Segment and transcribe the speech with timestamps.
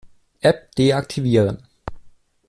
[0.41, 1.59] App deaktivieren.